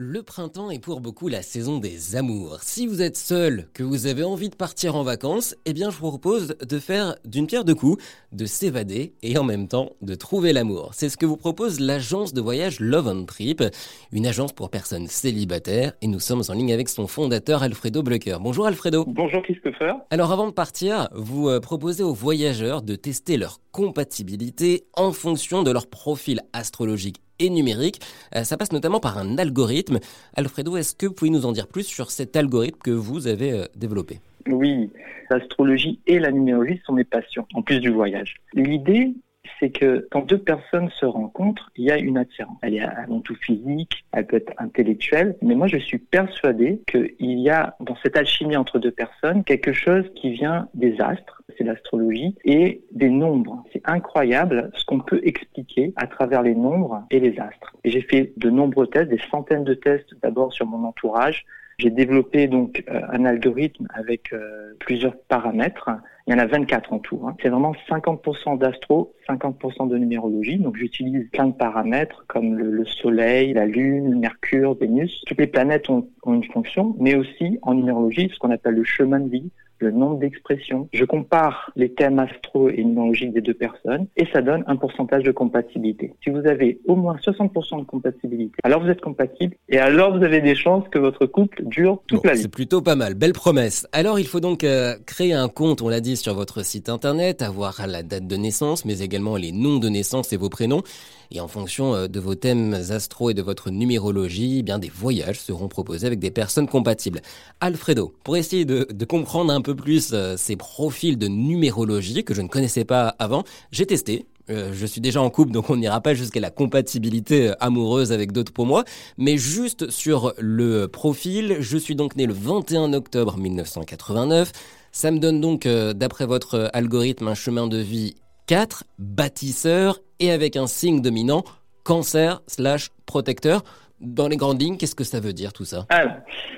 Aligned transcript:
Le 0.00 0.22
printemps 0.22 0.70
est 0.70 0.78
pour 0.78 1.00
beaucoup 1.00 1.26
la 1.26 1.42
saison 1.42 1.78
des 1.78 2.14
amours. 2.14 2.58
Si 2.62 2.86
vous 2.86 3.02
êtes 3.02 3.16
seul, 3.16 3.66
que 3.74 3.82
vous 3.82 4.06
avez 4.06 4.22
envie 4.22 4.48
de 4.48 4.54
partir 4.54 4.94
en 4.94 5.02
vacances, 5.02 5.56
eh 5.66 5.72
bien 5.72 5.90
je 5.90 5.96
vous 5.96 6.06
propose 6.06 6.54
de 6.56 6.78
faire 6.78 7.16
d'une 7.24 7.48
pierre 7.48 7.64
deux 7.64 7.74
coups, 7.74 8.00
de 8.30 8.46
s'évader 8.46 9.14
et 9.24 9.36
en 9.38 9.42
même 9.42 9.66
temps 9.66 9.90
de 10.00 10.14
trouver 10.14 10.52
l'amour. 10.52 10.90
C'est 10.92 11.08
ce 11.08 11.16
que 11.16 11.26
vous 11.26 11.36
propose 11.36 11.80
l'agence 11.80 12.32
de 12.32 12.40
voyage 12.40 12.78
Love 12.78 13.08
and 13.08 13.24
Trip, 13.24 13.64
une 14.12 14.28
agence 14.28 14.52
pour 14.52 14.70
personnes 14.70 15.08
célibataires 15.08 15.94
et 16.00 16.06
nous 16.06 16.20
sommes 16.20 16.44
en 16.48 16.52
ligne 16.52 16.72
avec 16.72 16.88
son 16.88 17.08
fondateur 17.08 17.64
Alfredo 17.64 18.04
Blucker. 18.04 18.36
Bonjour 18.40 18.68
Alfredo. 18.68 19.04
Bonjour 19.04 19.42
Christopher. 19.42 19.96
Alors 20.10 20.30
avant 20.30 20.46
de 20.46 20.52
partir, 20.52 21.08
vous 21.12 21.48
euh, 21.48 21.58
proposez 21.58 22.04
aux 22.04 22.14
voyageurs 22.14 22.82
de 22.82 22.94
tester 22.94 23.36
leur 23.36 23.58
compatibilité 23.72 24.84
en 24.94 25.10
fonction 25.10 25.64
de 25.64 25.72
leur 25.72 25.88
profil 25.88 26.42
astrologique 26.52 27.16
et 27.38 27.50
numérique. 27.50 28.00
Euh, 28.34 28.44
ça 28.44 28.56
passe 28.56 28.72
notamment 28.72 29.00
par 29.00 29.18
un 29.18 29.38
algorithme. 29.38 29.98
Alfredo, 30.34 30.76
est-ce 30.76 30.94
que 30.94 31.06
vous 31.06 31.14
pouvez 31.14 31.30
nous 31.30 31.46
en 31.46 31.52
dire 31.52 31.66
plus 31.66 31.84
sur 31.84 32.10
cet 32.10 32.36
algorithme 32.36 32.78
que 32.82 32.90
vous 32.90 33.26
avez 33.26 33.52
euh, 33.52 33.64
développé? 33.76 34.20
Oui, 34.48 34.90
l'astrologie 35.30 36.00
et 36.06 36.18
la 36.18 36.30
numérologie 36.30 36.80
sont 36.84 36.92
mes 36.92 37.04
passions, 37.04 37.46
en 37.54 37.62
plus 37.62 37.80
du 37.80 37.90
voyage. 37.90 38.36
L'idée, 38.54 39.12
c'est 39.58 39.70
que 39.70 40.06
quand 40.10 40.26
deux 40.26 40.38
personnes 40.38 40.90
se 40.90 41.06
rencontrent, 41.06 41.70
il 41.76 41.84
y 41.84 41.90
a 41.90 41.98
une 41.98 42.18
attirance. 42.18 42.58
Elle 42.62 42.74
est 42.74 42.82
avant 42.82 43.20
tout 43.20 43.34
physique, 43.34 44.04
elle 44.12 44.26
peut 44.26 44.36
être 44.36 44.52
intellectuelle, 44.58 45.36
mais 45.42 45.54
moi 45.54 45.66
je 45.66 45.78
suis 45.78 45.98
persuadé 45.98 46.80
qu'il 46.86 47.40
y 47.40 47.50
a 47.50 47.76
dans 47.80 47.96
cette 48.02 48.16
alchimie 48.16 48.56
entre 48.56 48.78
deux 48.78 48.90
personnes 48.90 49.44
quelque 49.44 49.72
chose 49.72 50.04
qui 50.14 50.30
vient 50.30 50.68
des 50.74 51.00
astres, 51.00 51.42
c'est 51.56 51.64
l'astrologie, 51.64 52.36
et 52.44 52.82
des 52.92 53.10
nombres. 53.10 53.64
C'est 53.72 53.82
incroyable 53.84 54.70
ce 54.74 54.84
qu'on 54.84 55.00
peut 55.00 55.20
expliquer 55.22 55.92
à 55.96 56.06
travers 56.06 56.42
les 56.42 56.54
nombres 56.54 57.04
et 57.10 57.20
les 57.20 57.38
astres. 57.38 57.76
J'ai 57.84 58.02
fait 58.02 58.32
de 58.36 58.50
nombreux 58.50 58.86
tests, 58.86 59.08
des 59.08 59.20
centaines 59.30 59.64
de 59.64 59.74
tests 59.74 60.14
d'abord 60.22 60.52
sur 60.52 60.66
mon 60.66 60.86
entourage, 60.86 61.44
j'ai 61.78 61.90
développé 61.90 62.48
donc 62.48 62.82
euh, 62.88 63.00
un 63.12 63.24
algorithme 63.24 63.86
avec 63.94 64.32
euh, 64.32 64.74
plusieurs 64.80 65.16
paramètres. 65.16 65.90
Il 66.26 66.32
y 66.32 66.34
en 66.34 66.38
a 66.40 66.46
24 66.46 66.92
en 66.92 66.98
tout. 66.98 67.22
Hein. 67.24 67.36
C'est 67.40 67.48
vraiment 67.48 67.72
50% 67.88 68.58
d'astro, 68.58 69.14
50% 69.28 69.88
de 69.88 69.96
numérologie. 69.96 70.58
Donc 70.58 70.76
j'utilise 70.76 71.28
plein 71.30 71.46
de 71.46 71.52
paramètres 71.52 72.24
comme 72.26 72.58
le, 72.58 72.84
Soleil, 72.84 73.52
la 73.52 73.64
Lune, 73.64 74.18
Mercure, 74.18 74.74
Vénus. 74.74 75.22
Toutes 75.26 75.38
les 75.38 75.46
planètes 75.46 75.88
ont, 75.88 76.08
ont 76.24 76.34
une 76.34 76.44
fonction, 76.44 76.96
mais 76.98 77.14
aussi 77.14 77.58
en 77.62 77.74
numérologie 77.74 78.28
ce 78.34 78.38
qu'on 78.38 78.50
appelle 78.50 78.74
le 78.74 78.84
chemin 78.84 79.20
de 79.20 79.30
vie 79.30 79.50
le 79.80 79.90
nombre 79.90 80.18
d'expressions. 80.18 80.88
Je 80.92 81.04
compare 81.04 81.70
les 81.76 81.92
thèmes 81.92 82.18
astro 82.18 82.68
et 82.68 82.84
numérologiques 82.84 83.32
des 83.32 83.40
deux 83.40 83.54
personnes 83.54 84.06
et 84.16 84.26
ça 84.32 84.42
donne 84.42 84.64
un 84.66 84.76
pourcentage 84.76 85.22
de 85.22 85.32
compatibilité. 85.32 86.12
Si 86.22 86.30
vous 86.30 86.46
avez 86.46 86.80
au 86.86 86.96
moins 86.96 87.16
60% 87.16 87.80
de 87.80 87.84
compatibilité, 87.84 88.54
alors 88.62 88.82
vous 88.82 88.88
êtes 88.88 89.00
compatible 89.00 89.54
et 89.68 89.78
alors 89.78 90.16
vous 90.16 90.24
avez 90.24 90.40
des 90.40 90.54
chances 90.54 90.84
que 90.90 90.98
votre 90.98 91.26
couple 91.26 91.64
dure 91.64 92.02
toute 92.06 92.24
la 92.24 92.34
vie. 92.34 92.42
C'est 92.42 92.48
plutôt 92.48 92.82
pas 92.82 92.96
mal, 92.96 93.14
belle 93.14 93.32
promesse. 93.32 93.86
Alors 93.92 94.18
il 94.18 94.26
faut 94.26 94.40
donc 94.40 94.64
euh, 94.64 94.96
créer 95.06 95.32
un 95.32 95.48
compte, 95.48 95.82
on 95.82 95.88
l'a 95.88 96.00
dit, 96.00 96.16
sur 96.16 96.34
votre 96.34 96.64
site 96.64 96.88
internet, 96.88 97.42
avoir 97.42 97.86
la 97.86 98.02
date 98.02 98.26
de 98.26 98.36
naissance, 98.36 98.84
mais 98.84 99.00
également 99.00 99.36
les 99.36 99.52
noms 99.52 99.78
de 99.78 99.88
naissance 99.88 100.32
et 100.32 100.36
vos 100.36 100.48
prénoms. 100.48 100.82
Et 101.30 101.40
en 101.40 101.48
fonction 101.48 101.94
euh, 101.94 102.08
de 102.08 102.20
vos 102.20 102.34
thèmes 102.34 102.74
astro 102.90 103.30
et 103.30 103.34
de 103.34 103.42
votre 103.42 103.70
numérologie, 103.70 104.58
eh 104.60 104.62
bien 104.62 104.78
des 104.78 104.88
voyages 104.88 105.40
seront 105.40 105.68
proposés 105.68 106.06
avec 106.06 106.18
des 106.18 106.30
personnes 106.30 106.68
compatibles. 106.68 107.20
Alfredo, 107.60 108.14
pour 108.24 108.36
essayer 108.36 108.64
de, 108.64 108.86
de 108.90 109.04
comprendre 109.04 109.52
un 109.52 109.60
peu 109.60 109.67
plus 109.74 110.10
euh, 110.12 110.36
ces 110.36 110.56
profils 110.56 111.18
de 111.18 111.28
numérologie 111.28 112.24
que 112.24 112.34
je 112.34 112.42
ne 112.42 112.48
connaissais 112.48 112.84
pas 112.84 113.14
avant, 113.18 113.44
j'ai 113.70 113.86
testé. 113.86 114.26
Euh, 114.50 114.72
je 114.72 114.86
suis 114.86 115.00
déjà 115.00 115.20
en 115.20 115.28
couple, 115.30 115.52
donc 115.52 115.68
on 115.70 115.76
n'ira 115.76 116.00
pas 116.00 116.14
jusqu'à 116.14 116.40
la 116.40 116.50
compatibilité 116.50 117.52
amoureuse 117.60 118.12
avec 118.12 118.32
d'autres 118.32 118.52
pour 118.52 118.66
moi. 118.66 118.84
Mais 119.18 119.36
juste 119.36 119.90
sur 119.90 120.32
le 120.38 120.86
profil, 120.86 121.58
je 121.60 121.76
suis 121.76 121.94
donc 121.94 122.16
né 122.16 122.26
le 122.26 122.32
21 122.32 122.92
octobre 122.94 123.36
1989. 123.36 124.52
Ça 124.90 125.10
me 125.10 125.18
donne 125.18 125.40
donc, 125.40 125.68
d'après 125.68 126.24
votre 126.24 126.70
algorithme, 126.72 127.28
un 127.28 127.34
chemin 127.34 127.66
de 127.66 127.76
vie 127.76 128.14
4, 128.46 128.84
bâtisseur 128.98 130.00
et 130.18 130.30
avec 130.30 130.56
un 130.56 130.66
signe 130.66 131.02
dominant, 131.02 131.44
cancer 131.84 132.42
slash 132.46 132.90
protecteur. 133.06 133.62
Dans 134.00 134.28
les 134.28 134.36
grandes 134.36 134.60
lignes, 134.60 134.76
qu'est-ce 134.76 134.94
que 134.94 135.04
ça 135.04 135.18
veut 135.18 135.32
dire 135.32 135.52
tout 135.52 135.64
ça? 135.64 135.86
Alors, 135.88 136.14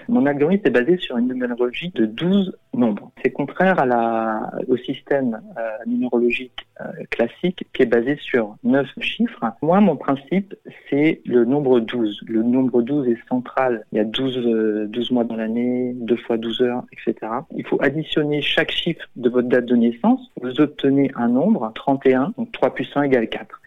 mon 0.09 0.27
algorithme 0.27 0.67
est 0.67 0.71
basé 0.71 0.99
sur 0.99 1.17
une 1.17 1.29
numérologie 1.29 1.91
de 1.95 2.05
12 2.05 2.55
nombres. 2.75 3.11
C'est 3.23 3.31
contraire 3.31 3.79
à 3.79 3.87
la, 3.87 4.51
au 4.69 4.77
système 4.77 5.41
euh, 5.59 5.71
numérologique 5.87 6.67
euh, 6.81 6.85
classique 7.11 7.67
qui 7.73 7.83
est 7.83 7.87
basé 7.87 8.17
sur 8.17 8.57
9 8.65 8.87
chiffres. 9.01 9.45
Moi, 9.63 9.81
mon 9.81 9.97
principe, 9.97 10.55
c'est 10.89 11.23
le 11.25 11.45
nombre 11.45 11.81
12. 11.81 12.21
Le 12.27 12.43
nombre 12.43 12.83
12 12.83 13.09
est 13.09 13.29
central. 13.29 13.85
Il 13.93 13.99
y 13.99 14.01
a 14.01 14.05
12, 14.05 14.89
12 14.89 15.11
euh, 15.11 15.15
mois 15.15 15.25
dans 15.25 15.37
l'année, 15.37 15.93
2 15.95 16.17
fois 16.17 16.37
12 16.37 16.61
heures, 16.61 16.85
etc. 16.93 17.33
Il 17.57 17.67
faut 17.67 17.81
additionner 17.83 18.43
chaque 18.43 18.71
chiffre 18.71 19.07
de 19.17 19.31
votre 19.31 19.49
date 19.49 19.67
de 19.67 19.77
naissance. 19.77 20.21
Vous 20.43 20.61
obtenez 20.61 21.11
un 21.15 21.29
nombre, 21.29 21.73
31, 21.75 22.35
donc 22.37 22.53
3 22.53 22.75
plus 22.75 22.89
1 22.95 23.03
égale 23.05 23.29
4. 23.29 23.60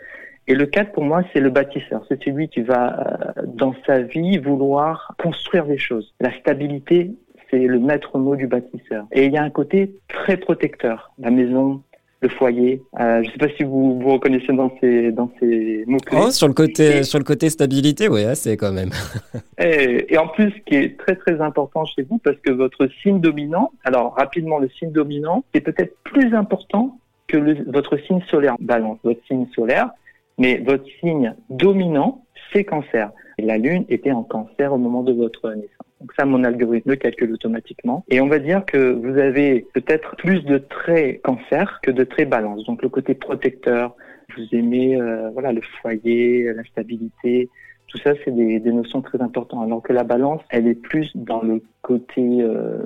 Et 0.48 0.56
le 0.56 0.66
4, 0.66 0.92
pour 0.92 1.04
moi, 1.04 1.24
c'est 1.32 1.40
le 1.40 1.50
bâtisseur. 1.50 2.04
C'est 2.10 2.22
celui 2.24 2.50
qui 2.50 2.62
va, 2.62 3.34
euh, 3.38 3.42
dans 3.46 3.74
sa 3.86 4.02
vie, 4.02 4.38
vouloir 4.38 5.16
construire 5.18 5.66
des 5.66 5.78
choses. 5.78 6.14
La 6.20 6.38
stabilité, 6.40 7.12
c'est 7.50 7.60
le 7.60 7.80
maître 7.80 8.18
mot 8.18 8.36
du 8.36 8.48
bâtisseur. 8.48 9.06
Et 9.12 9.26
il 9.26 9.32
y 9.32 9.38
a 9.38 9.44
un 9.44 9.50
côté 9.50 9.96
très 10.10 10.38
protecteur. 10.38 11.14
La 11.18 11.32
maison, 11.32 11.82
le 12.24 12.30
foyer. 12.30 12.82
Euh, 13.00 13.22
je 13.22 13.28
ne 13.28 13.32
sais 13.32 13.38
pas 13.38 13.50
si 13.56 13.64
vous 13.64 14.00
vous 14.00 14.14
reconnaissez 14.14 14.54
dans 14.54 14.72
ces 14.82 15.12
dans 15.12 15.30
ces 15.40 15.84
mots 15.86 15.98
clés. 15.98 16.18
Oh, 16.22 16.32
sur 16.32 16.48
le 16.48 16.54
côté 16.54 17.04
sur 17.04 17.20
le 17.20 17.26
côté 17.26 17.50
stabilité, 17.50 18.08
oui, 18.08 18.24
c'est 18.34 18.58
quand 18.58 18.72
même. 18.72 18.92
et, 19.60 20.12
et, 20.12 20.18
en 20.18 20.28
plus, 20.28 20.52
ce 20.52 20.60
qui 20.66 20.76
est 20.76 20.98
très 20.98 21.16
très 21.16 21.40
important 21.42 21.86
chez 21.86 22.02
vous, 22.04 22.18
parce 22.18 22.38
que 22.38 22.52
votre 22.52 22.88
signe 23.02 23.20
dominant, 23.20 23.72
alors 23.84 24.16
rapidement, 24.16 24.58
le 24.58 24.70
signe 24.70 24.92
dominant 24.92 25.44
est 25.54 25.62
peut-être 25.62 25.96
plus 26.04 26.34
important 26.34 26.98
que 27.28 27.38
le, 27.38 27.64
votre 27.68 27.98
signe 28.08 28.22
solaire. 28.30 28.56
Balance, 28.60 28.98
votre 29.04 29.24
signe 29.28 29.48
solaire, 29.54 29.90
mais 30.38 30.58
votre 30.66 30.86
signe 31.00 31.36
dominant, 31.50 32.26
c'est 32.52 32.64
cancer. 32.64 33.12
La 33.40 33.58
lune 33.58 33.86
était 33.90 34.12
en 34.12 34.24
cancer 34.24 34.74
au 34.74 34.78
moment 34.78 35.04
de 35.04 35.14
votre 35.14 35.50
naissance. 35.50 35.88
Donc 36.02 36.12
ça, 36.18 36.26
mon 36.26 36.44
algorithme 36.44 36.92
le 36.92 36.96
calcule 36.98 37.34
automatiquement. 37.34 38.04
Et 38.10 38.22
on 38.22 38.28
va 38.28 38.40
dire 38.40 38.66
que 38.66 38.92
vous 38.92 39.18
avez 39.18 39.66
peut-être 39.74 40.16
plus 40.18 40.44
de 40.44 40.58
traits 40.58 41.22
cancer 41.22 41.80
que 41.82 41.92
de 41.92 42.04
traits 42.04 42.30
balance. 42.30 42.64
Donc 42.66 42.84
le 42.84 42.90
côté 42.90 43.16
protecteur, 43.16 43.96
vous 44.38 44.46
aimez 44.52 45.00
euh, 45.00 45.30
voilà 45.32 45.52
le 45.52 45.62
foyer, 45.82 46.54
la 46.54 46.64
stabilité, 46.66 47.50
tout 47.94 48.00
ça, 48.00 48.14
c'est 48.26 48.36
des, 48.36 48.60
des, 48.60 48.72
notions 48.72 49.02
très 49.02 49.22
importantes. 49.22 49.64
Alors 49.64 49.84
que 49.84 49.94
la 49.94 50.04
balance, 50.04 50.42
elle 50.50 50.68
est 50.68 50.74
plus 50.74 51.12
dans 51.16 51.44
le 51.44 51.62
côté 51.84 52.42
euh, 52.42 52.80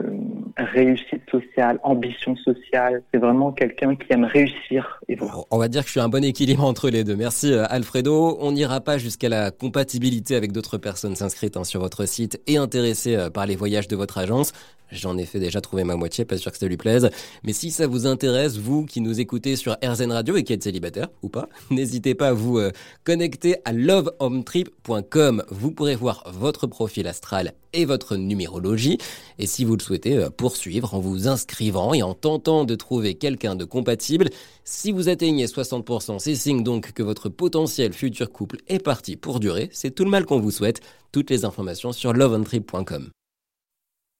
réussite 0.57 1.21
sociale, 1.29 1.79
ambition 1.83 2.35
sociale. 2.35 3.03
C'est 3.11 3.19
vraiment 3.19 3.51
quelqu'un 3.51 3.95
qui 3.95 4.11
aime 4.11 4.25
réussir. 4.25 4.99
Et 5.07 5.17
On 5.51 5.57
va 5.57 5.67
dire 5.67 5.81
que 5.81 5.87
je 5.87 5.91
suis 5.91 5.99
un 5.99 6.09
bon 6.09 6.23
équilibre 6.23 6.63
entre 6.65 6.89
les 6.89 7.03
deux. 7.03 7.15
Merci 7.15 7.53
euh, 7.53 7.65
Alfredo. 7.69 8.37
On 8.41 8.51
n'ira 8.51 8.81
pas 8.81 8.97
jusqu'à 8.97 9.29
la 9.29 9.51
compatibilité 9.51 10.35
avec 10.35 10.51
d'autres 10.51 10.77
personnes 10.77 11.15
inscrites 11.21 11.57
hein, 11.57 11.63
sur 11.63 11.79
votre 11.79 12.05
site 12.05 12.41
et 12.47 12.57
intéressées 12.57 13.15
euh, 13.15 13.29
par 13.29 13.45
les 13.45 13.55
voyages 13.55 13.87
de 13.87 13.95
votre 13.95 14.17
agence. 14.17 14.51
J'en 14.91 15.17
ai 15.17 15.25
fait 15.25 15.39
déjà 15.39 15.61
trouver 15.61 15.83
ma 15.83 15.95
moitié, 15.95 16.25
pas 16.25 16.37
sûr 16.37 16.51
que 16.51 16.57
ça 16.57 16.67
lui 16.67 16.77
plaise. 16.77 17.09
Mais 17.43 17.53
si 17.53 17.71
ça 17.71 17.87
vous 17.87 18.07
intéresse, 18.07 18.57
vous 18.57 18.85
qui 18.85 19.01
nous 19.01 19.19
écoutez 19.19 19.55
sur 19.55 19.77
RZN 19.83 20.11
Radio 20.11 20.35
et 20.35 20.43
qui 20.43 20.53
êtes 20.53 20.63
célibataire 20.63 21.09
ou 21.21 21.29
pas, 21.29 21.49
n'hésitez 21.71 22.15
pas 22.15 22.29
à 22.29 22.33
vous 22.33 22.59
connecter 23.03 23.57
à 23.65 23.73
lovehometrip.com. 23.73 25.43
Vous 25.49 25.71
pourrez 25.71 25.95
voir 25.95 26.23
votre 26.33 26.67
profil 26.67 27.07
astral 27.07 27.53
et 27.73 27.85
votre 27.85 28.17
numérologie. 28.17 28.97
Et 29.39 29.45
si 29.45 29.63
vous 29.63 29.75
le 29.75 29.81
souhaitez, 29.81 30.17
euh, 30.17 30.29
poursuivre 30.29 30.93
en 30.93 30.99
vous 30.99 31.27
inscrivant 31.27 31.93
et 31.93 32.03
en 32.03 32.13
tentant 32.13 32.65
de 32.65 32.75
trouver 32.75 33.15
quelqu'un 33.15 33.55
de 33.55 33.65
compatible. 33.65 34.29
Si 34.63 34.91
vous 34.91 35.09
atteignez 35.09 35.45
60%, 35.45 36.19
c'est 36.19 36.35
signe 36.35 36.63
donc 36.63 36.91
que 36.93 37.03
votre 37.03 37.29
potentiel 37.29 37.93
futur 37.93 38.31
couple 38.31 38.57
est 38.67 38.83
parti 38.83 39.15
pour 39.15 39.39
durer. 39.39 39.69
C'est 39.71 39.91
tout 39.91 40.03
le 40.03 40.09
mal 40.09 40.25
qu'on 40.25 40.39
vous 40.39 40.51
souhaite. 40.51 40.81
Toutes 41.11 41.29
les 41.29 41.45
informations 41.45 41.93
sur 41.93 42.13
loveandtrip.com. 42.13 43.09